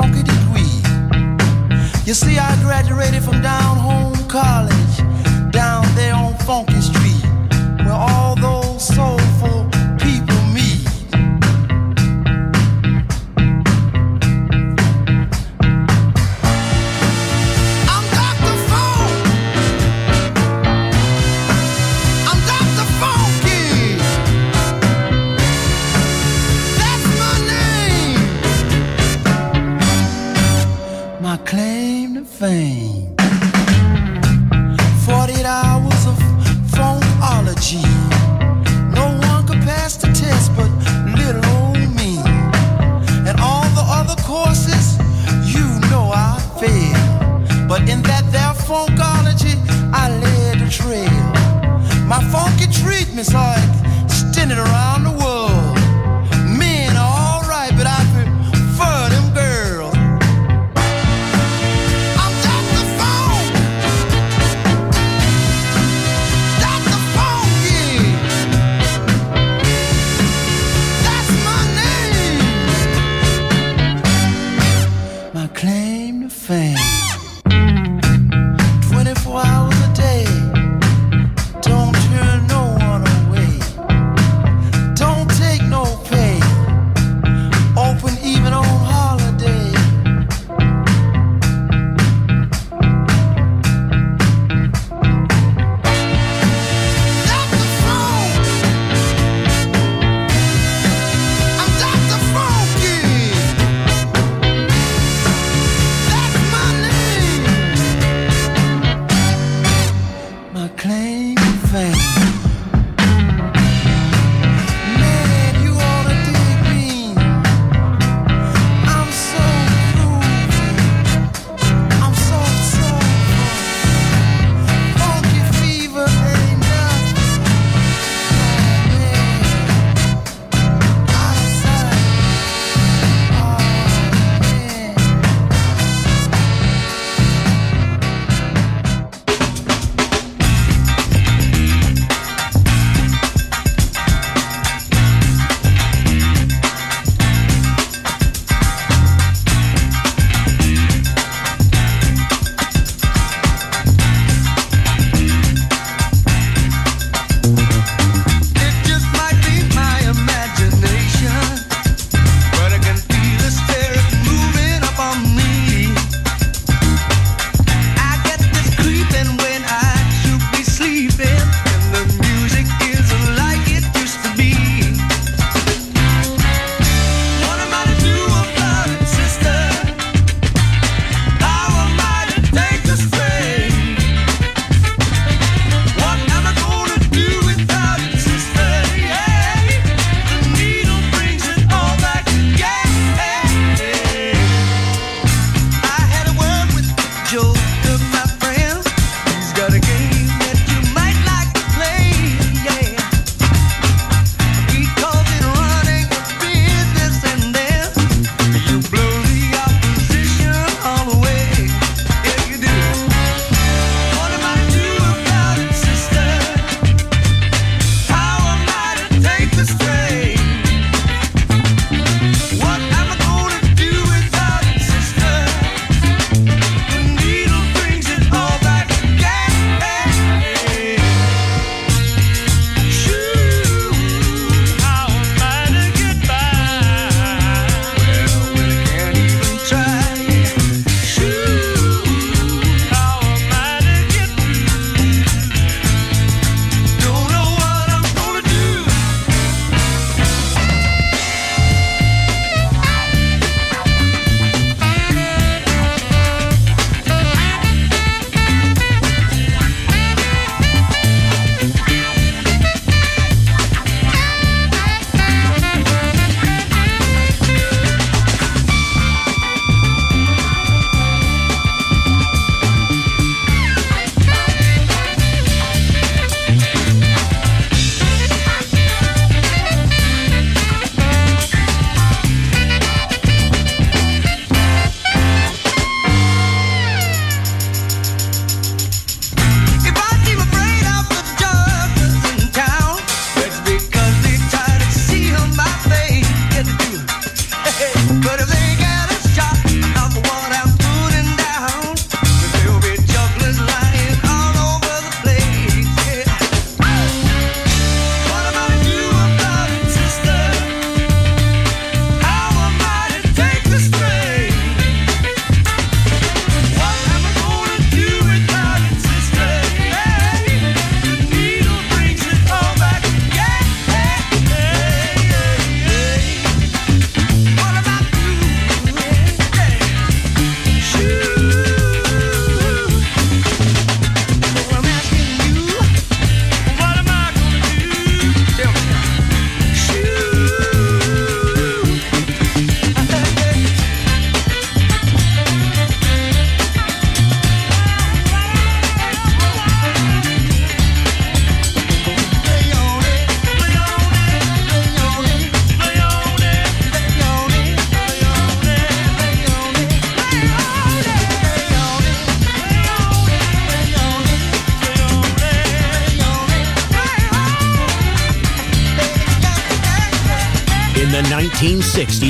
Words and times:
funky 0.00 0.24
degree. 0.24 0.74
You 2.04 2.14
see, 2.14 2.36
I 2.36 2.50
graduated 2.62 3.22
from 3.22 3.40
down 3.42 3.76
home 3.76 4.16
college, 4.26 4.96
down 5.52 5.84
there 5.94 6.14
on 6.14 6.34
Funky 6.38 6.80
Street. 6.80 7.03